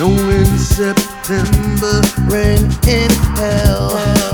[0.00, 3.90] Snowing September, rain in hell.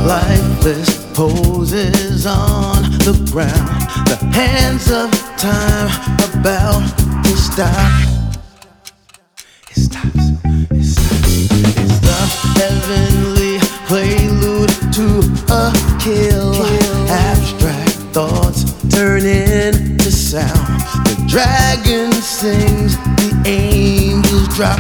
[0.07, 3.83] Lifeless poses on the ground.
[4.07, 5.91] The hands of time
[6.39, 6.87] about
[7.25, 7.91] to stop.
[9.69, 10.31] It stops.
[10.71, 11.51] It stops.
[11.51, 12.21] It's the
[12.61, 15.19] heavenly prelude to
[15.53, 16.55] a kill.
[16.55, 17.09] kill.
[17.11, 20.81] Abstract thoughts turn into sound.
[21.07, 22.97] The dragon sings.
[23.17, 24.79] The angels drop.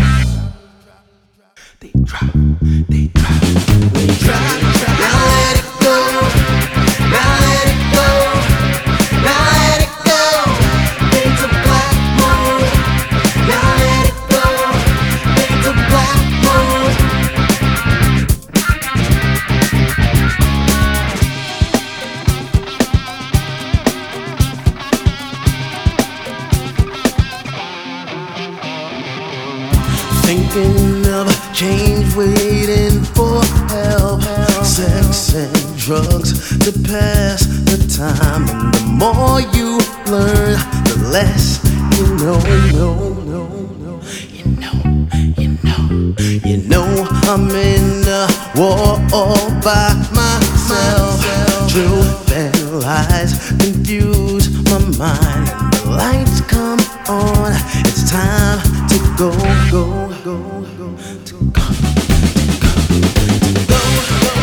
[30.56, 34.22] Thinking of change, waiting for help.
[34.64, 38.48] Sex and drugs to pass the time.
[38.48, 39.76] And the more you
[40.10, 40.56] learn,
[40.88, 41.60] the less
[41.98, 42.38] you know.
[42.72, 43.48] know, know,
[43.84, 44.00] know.
[44.32, 46.14] You know, you know,
[46.48, 48.26] you know I'm in a
[48.56, 51.20] war all by myself.
[51.68, 55.65] Truth and lies confuse my mind.
[55.96, 57.52] Lights come on.
[57.88, 59.30] It's time to go,
[59.70, 60.36] go, go,
[60.76, 60.88] go,
[61.24, 61.62] to go.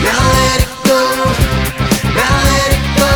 [0.04, 1.00] Now let it go.
[2.18, 3.14] Now let it go.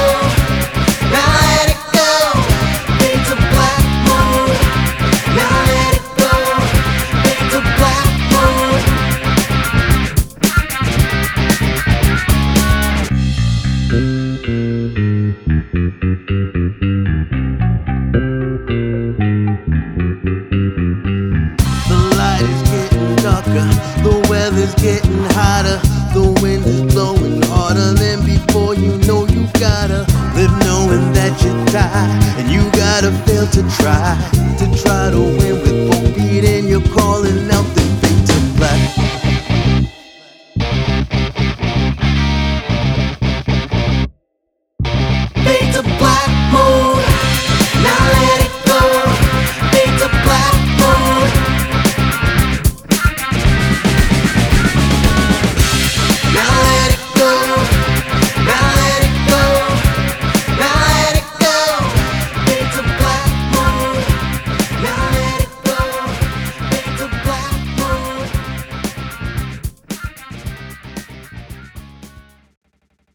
[1.15, 2.09] Now let it go.
[3.51, 3.81] Black.
[5.37, 6.31] Now let it go.
[7.79, 8.81] Black moon.
[13.89, 14.26] The mm.
[24.67, 25.79] Weather's getting hotter,
[26.13, 28.75] the wind is blowing harder than before.
[28.75, 30.05] You know you gotta
[30.35, 32.07] live knowing that you die,
[32.37, 34.17] and you gotta fail to try
[34.57, 36.96] to try to win with both feet, calling out